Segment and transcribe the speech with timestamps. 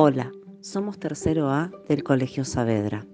[0.00, 3.04] Hola, somos tercero A del Colegio Saavedra.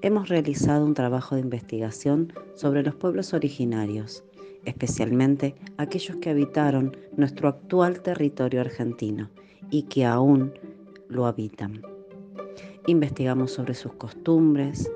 [0.00, 4.22] Hemos realizado un trabajo de investigación sobre los pueblos originarios,
[4.64, 9.28] especialmente aquellos que habitaron nuestro actual territorio argentino
[9.72, 10.54] y que aún
[11.08, 11.82] lo habitan.
[12.86, 14.88] Investigamos sobre sus costumbres,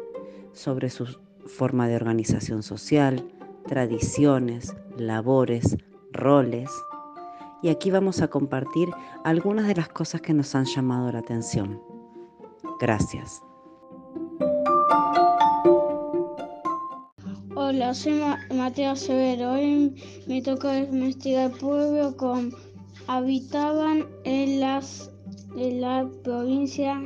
[0.52, 3.26] sobre su forma de organización social,
[3.66, 5.78] tradiciones, labores,
[6.12, 6.70] roles.
[7.62, 8.88] Y aquí vamos a compartir
[9.24, 11.82] algunas de las cosas que nos han llamado la atención.
[12.80, 13.42] Gracias.
[17.56, 18.22] Hola, soy
[18.54, 19.52] Mateo Severo.
[19.52, 19.94] Hoy
[20.26, 22.52] me toca investigar pueblo con
[23.08, 25.10] habitaban en, las,
[25.56, 27.02] en la provincia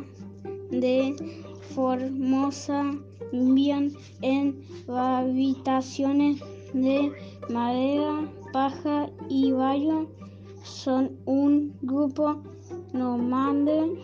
[0.71, 1.15] de
[1.75, 2.93] Formosa,
[3.33, 6.41] vivían en habitaciones
[6.75, 7.13] de
[7.49, 10.22] madera, paja y barro.
[10.63, 12.37] Son un grupo
[12.93, 13.99] nómade,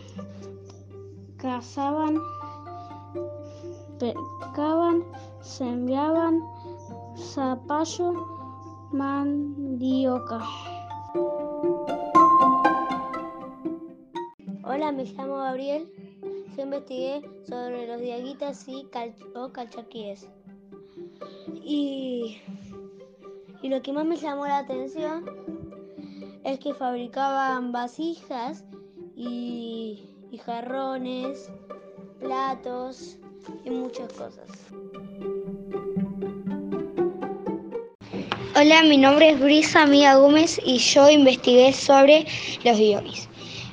[1.36, 2.18] cazaban,
[3.98, 5.04] pescaban,
[5.40, 6.42] sembraban
[7.16, 8.26] zapallo,
[8.92, 10.40] mandioca.
[14.64, 15.92] Hola, me llamo Gabriel.
[16.56, 18.86] Yo investigué sobre los diaguitas y
[19.34, 20.28] o calchaquíes.
[21.62, 22.38] Y,
[23.62, 25.24] y lo que más me llamó la atención
[26.44, 28.64] es que fabricaban vasijas
[29.16, 30.04] y,
[30.44, 31.50] jarrones,
[32.20, 33.18] platos
[33.64, 34.48] y muchas cosas.
[38.56, 42.26] Hola, mi nombre es Brisa Mía Gómez y yo investigué sobre
[42.64, 43.28] los yogis.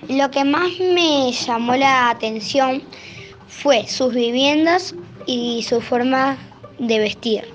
[0.10, 2.84] Lo que más me llamó la atención
[3.48, 4.94] fue sus viviendas
[5.26, 6.38] y su forma
[6.78, 7.55] de vestir.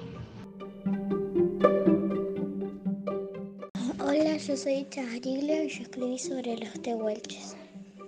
[4.62, 7.56] Soy Chajariglia y yo escribí sobre los tehuelches.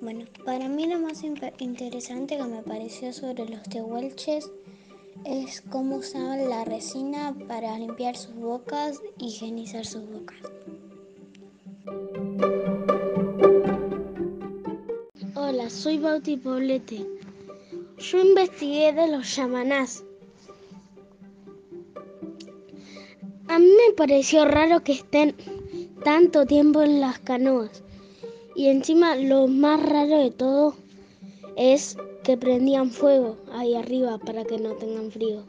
[0.02, 4.50] Bueno, para mí lo más interesante que me pareció sobre los tehuelches
[5.24, 10.36] es cómo usaban la resina para limpiar sus bocas y higienizar sus bocas.
[15.34, 17.06] Hola, soy Bauti Poblete.
[17.96, 20.04] Yo investigué de los yamanás.
[23.48, 25.34] A mí me pareció raro que estén
[26.04, 27.82] tanto tiempo en las canoas.
[28.54, 30.74] Y encima lo más raro de todo
[31.56, 35.44] es que prendían fuego ahí arriba para que no tengan frío.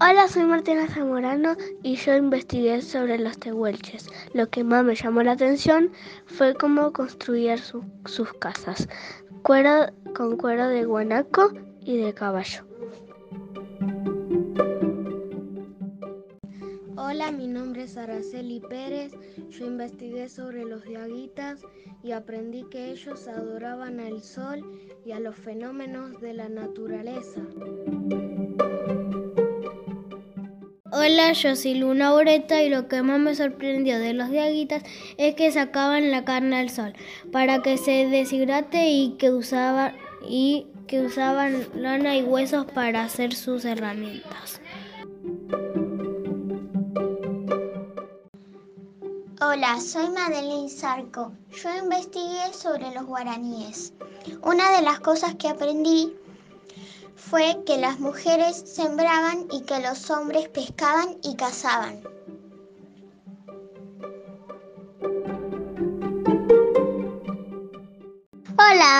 [0.00, 4.10] Hola, soy Martina Zamorano y yo investigué sobre los tehuelches.
[4.34, 5.92] Lo que más me llamó la atención
[6.26, 8.86] fue cómo construían sus casas,
[9.42, 12.73] cuero, con cuero de guanaco y de caballo.
[17.32, 19.12] Mi nombre es Araceli Pérez.
[19.48, 21.62] Yo investigué sobre los diaguitas
[22.02, 24.62] y aprendí que ellos adoraban al sol
[25.06, 27.40] y a los fenómenos de la naturaleza.
[30.92, 34.82] Hola, yo soy Luna Oreta y lo que más me sorprendió de los diaguitas
[35.16, 36.92] es que sacaban la carne al sol
[37.32, 39.96] para que se deshidrate y que usaban
[40.28, 44.60] y que usaban lana y huesos para hacer sus herramientas.
[49.54, 51.30] Hola, soy Madeleine Zarco.
[51.62, 53.92] Yo investigué sobre los guaraníes.
[54.42, 56.12] Una de las cosas que aprendí
[57.14, 62.02] fue que las mujeres sembraban y que los hombres pescaban y cazaban.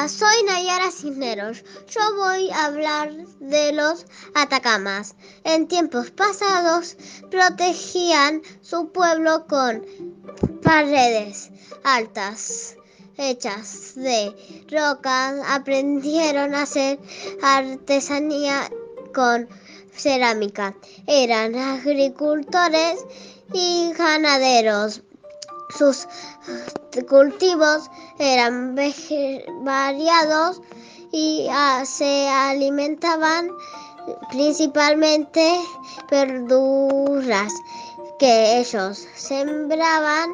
[0.08, 1.62] Soy Nayara Cisneros.
[1.90, 5.14] Yo voy a hablar de los atacamas.
[5.44, 6.96] En tiempos pasados
[7.30, 9.84] protegían su pueblo con
[10.62, 11.50] paredes
[11.82, 12.76] altas
[13.18, 14.34] hechas de
[14.70, 16.98] rocas, aprendieron a hacer
[17.42, 18.70] artesanía
[19.12, 19.48] con
[19.94, 20.74] cerámica.
[21.06, 23.04] Eran agricultores
[23.52, 25.02] y ganaderos.
[25.70, 26.06] Sus
[27.08, 28.76] cultivos eran
[29.62, 30.60] variados
[31.10, 33.48] y ah, se alimentaban
[34.30, 35.60] principalmente
[36.10, 37.52] verduras
[38.18, 40.30] que ellos sembraban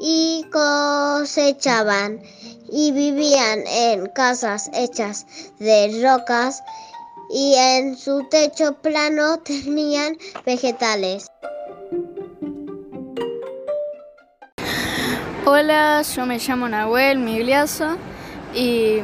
[0.00, 2.22] y cosechaban
[2.70, 5.26] y vivían en casas hechas
[5.58, 6.62] de rocas
[7.30, 11.30] y en su techo plano tenían vegetales.
[15.50, 17.96] Hola, yo me llamo Nahuel Migliazo
[18.54, 18.98] y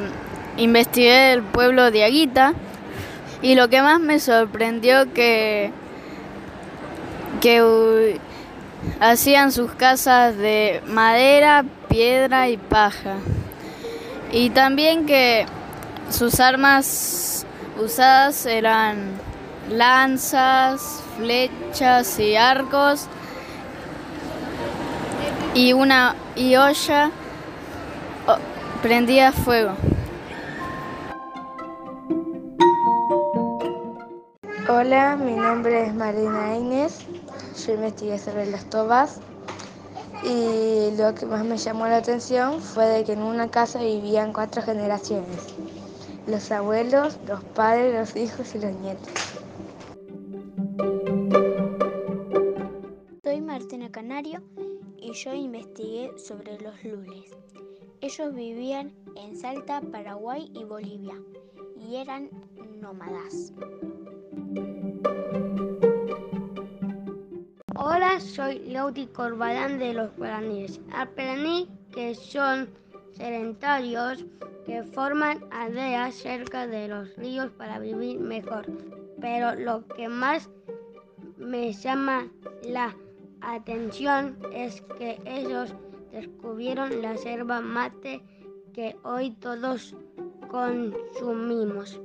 [0.59, 2.53] investigué el pueblo de Aguita
[3.41, 5.73] y lo que más me sorprendió que,
[7.41, 8.21] que
[9.01, 13.17] hacían sus casas de madera, piedra y paja.
[14.31, 15.47] Y también que
[16.11, 17.47] sus armas
[17.83, 19.13] usadas eran
[19.71, 23.09] lanzas, flechas y arcos
[25.55, 27.13] y una y olla
[28.83, 29.73] prendía fuego.
[34.69, 37.07] Hola, mi nombre es Marina Inés,
[37.65, 39.21] yo investigué sobre las tobas
[40.25, 44.33] y lo que más me llamó la atención fue de que en una casa vivían
[44.33, 45.55] cuatro generaciones,
[46.27, 49.13] los abuelos, los padres, los hijos y los nietos.
[53.23, 54.43] Soy Martina Canario
[55.15, 57.31] yo investigué sobre los lules.
[58.01, 61.15] Ellos vivían en Salta, Paraguay y Bolivia
[61.77, 62.29] y eran
[62.81, 63.53] nómadas.
[67.77, 70.81] Hola, soy Lauti Corbalán de los guaraníes.
[70.93, 72.69] Aprendí que son
[73.13, 74.25] sedentarios
[74.67, 78.67] que forman aldeas cerca de los ríos para vivir mejor.
[79.21, 80.51] Pero lo que más
[81.37, 82.29] me llama
[82.65, 82.97] la
[83.47, 85.75] atención es que ellos
[86.13, 88.23] descubrieron la yerba mate
[88.73, 89.95] que hoy todos
[90.51, 92.01] consumimos.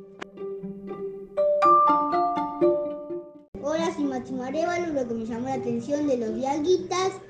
[3.61, 4.93] Hola, soy Máximo Arevalo.
[4.93, 7.21] Lo que me llamó la atención de los diaguitas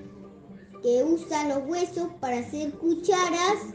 [0.81, 3.73] que usan los huesos para hacer cucharas.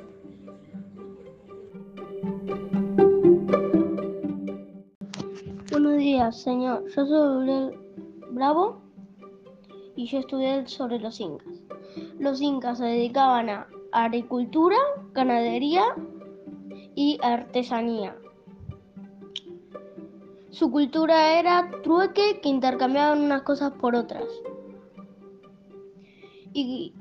[5.70, 6.84] Buenos días, señor.
[6.88, 7.78] Yo soy Gabriel
[8.30, 8.83] Bravo
[9.96, 11.54] y yo estudié sobre los incas.
[12.18, 14.76] Los incas se dedicaban a agricultura,
[15.12, 15.82] ganadería
[16.94, 18.16] y artesanía.
[20.50, 24.24] Su cultura era trueque que intercambiaban unas cosas por otras.
[26.52, 26.94] Y,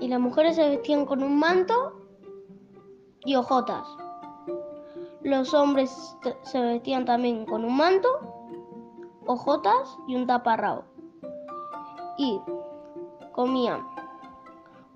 [0.00, 1.92] y las mujeres se vestían con un manto
[3.24, 3.86] y hojotas.
[5.22, 8.08] Los hombres se vestían también con un manto,
[9.26, 10.95] hojotas y un taparrabo.
[12.18, 12.40] Y
[13.32, 13.86] comían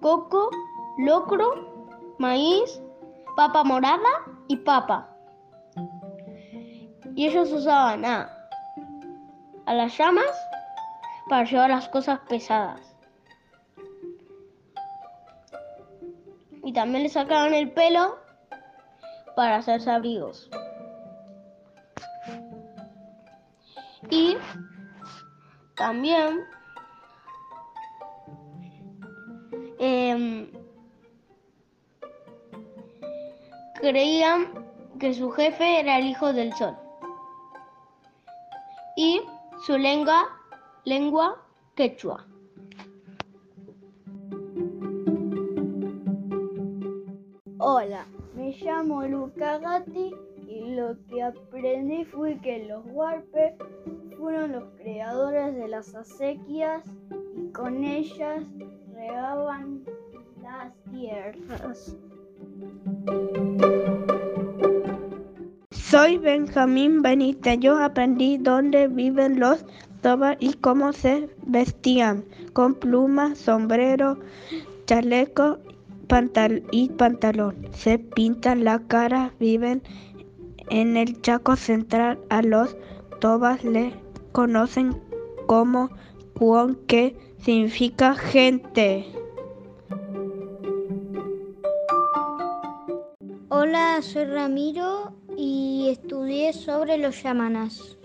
[0.01, 0.51] coco,
[0.99, 2.83] locro, maíz,
[3.37, 5.09] papa morada y papa.
[7.15, 8.31] Y ellos usaban a,
[9.67, 10.31] a las llamas
[11.29, 12.81] para llevar las cosas pesadas.
[16.63, 18.19] Y también le sacaban el pelo
[19.35, 20.49] para hacerse abrigos.
[24.11, 24.37] Y
[25.77, 26.41] también
[30.11, 30.51] eh,
[33.81, 34.47] creían
[34.99, 36.77] que su jefe era el hijo del sol
[38.97, 39.23] y
[39.67, 40.29] su lengua,
[40.85, 41.43] lengua
[41.75, 42.27] quechua.
[47.59, 50.15] Hola, me llamo Luca Gatti
[50.47, 53.55] y lo que aprendí fue que los huarpes
[54.19, 56.85] fueron los creadores de las acequias
[57.37, 58.45] y con ellas
[58.95, 59.80] regaban
[60.51, 61.97] las.
[65.71, 67.59] Soy Benjamín Benítez.
[67.61, 69.65] Yo aprendí dónde viven los
[70.03, 74.19] tobas y cómo se vestían, con plumas, sombrero,
[74.87, 75.59] chaleco
[76.73, 77.69] y pantalón.
[77.73, 79.83] Se pintan la cara, viven
[80.71, 82.19] en el Chaco Central.
[82.29, 82.77] A los
[83.21, 83.93] tobas le
[84.33, 85.01] conocen
[85.47, 85.91] como
[86.35, 89.07] Cuon, que significa gente.
[93.71, 97.97] Hola, soy Ramiro y estudié sobre los yamanas.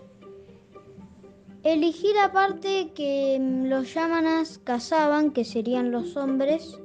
[1.63, 6.79] Elegí la parte que los yamanas cazaban, que serían los hombres,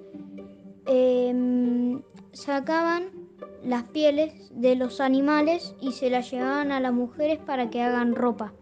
[0.87, 2.00] em,
[2.32, 3.10] sacaban
[3.62, 8.14] las pieles de los animales y se las llevaban a las mujeres para que hagan
[8.14, 8.54] ropa.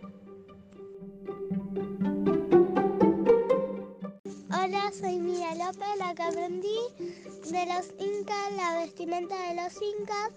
[4.92, 10.30] Soy Mira López, la que aprendí de los incas, la vestimenta de los incas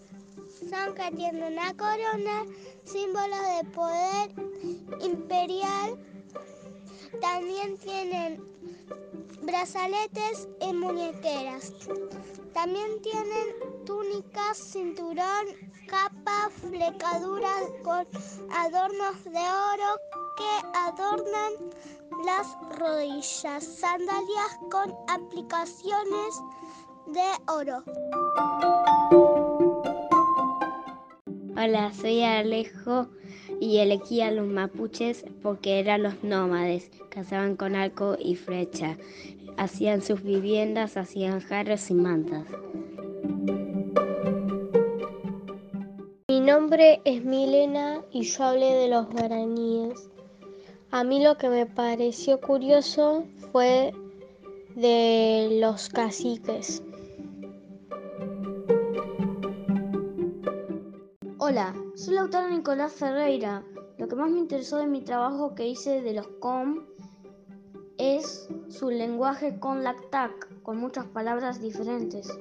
[0.69, 2.45] son que tienen una corona,
[2.83, 4.31] símbolo de poder
[5.05, 5.97] imperial.
[7.21, 8.43] También tienen
[9.41, 11.73] brazaletes y muñequeras.
[12.53, 15.45] También tienen túnicas, cinturón,
[15.87, 18.05] capa, flecaduras con
[18.51, 19.97] adornos de oro
[20.37, 21.53] que adornan
[22.25, 26.41] las rodillas, sandalias con aplicaciones
[27.07, 27.83] de oro.
[31.57, 33.07] Hola, soy Alejo
[33.59, 38.97] y elegí a los mapuches porque eran los nómades, cazaban con arco y flecha,
[39.57, 42.45] hacían sus viviendas, hacían jarros y mantas.
[46.27, 50.10] Mi nombre es Milena y yo hablé de los guaraníes.
[50.93, 53.93] A mí lo que me pareció curioso fue
[54.75, 56.83] de los caciques.
[61.37, 63.63] Hola, soy la autora Nicolás Ferreira.
[63.99, 66.83] Lo que más me interesó de mi trabajo que hice de los com
[67.97, 72.37] es su lenguaje con lactac, con muchas palabras diferentes.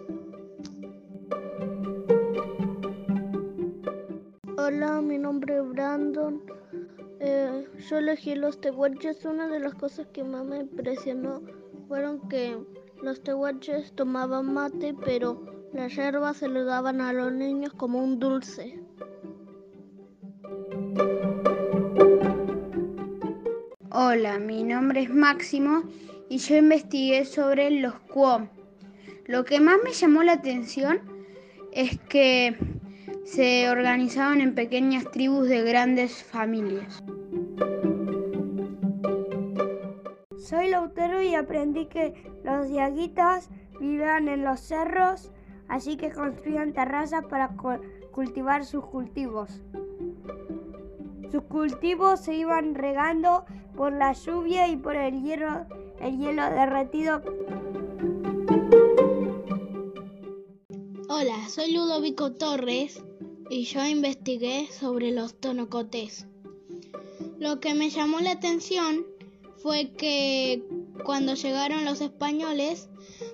[4.59, 6.60] Hola, mi nombre es Brandon.
[7.23, 9.25] Eh, yo elegí los tehuelches.
[9.27, 11.43] Una de las cosas que más me impresionó
[11.87, 12.57] fueron que
[13.03, 18.19] los tehuelches tomaban mate, pero la yerba se lo daban a los niños como un
[18.19, 18.81] dulce.
[23.91, 25.83] Hola, mi nombre es Máximo
[26.31, 28.49] y yo investigué sobre los Quom.
[29.27, 31.01] Lo que más me llamó la atención
[31.73, 32.57] es que
[33.25, 37.03] se organizaban en pequeñas tribus de grandes familias.
[40.39, 45.31] Soy lautero y aprendí que los diaguitas vivían en los cerros,
[45.69, 47.55] así que construían terrazas para
[48.11, 49.63] cultivar sus cultivos.
[51.31, 53.45] Sus cultivos se iban regando
[53.77, 55.67] por la lluvia y por el hielo,
[56.01, 57.23] el hielo derretido.
[61.09, 63.05] Hola, soy Ludovico Torres
[63.51, 66.27] y yo investigué sobre los tonocotes.
[67.39, 69.05] Lo que me llamó la atención
[69.57, 70.63] fue que
[71.05, 72.89] cuando llegaron los españoles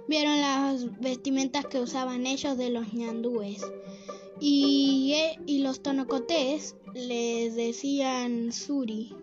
[0.09, 3.63] vieron las vestimentas que usaban ellos de los ñandúes
[4.41, 9.15] y, eh, y los tonocotés les decían suri,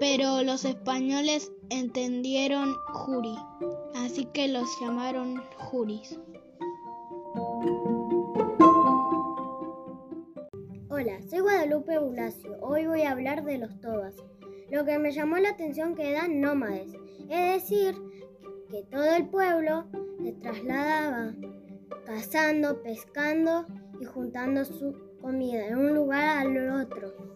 [0.00, 3.36] pero los españoles entendieron juri,
[3.94, 6.18] así que los llamaron juris.
[11.28, 12.56] Soy Guadalupe Bulacio.
[12.60, 14.14] Hoy voy a hablar de los tobas.
[14.70, 16.92] Lo que me llamó la atención que eran nómades,
[17.28, 17.94] es decir,
[18.70, 19.86] que todo el pueblo
[20.22, 21.34] se trasladaba
[22.06, 23.66] cazando, pescando
[24.00, 27.31] y juntando su comida de un lugar al otro.